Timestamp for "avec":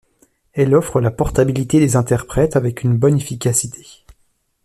2.55-2.81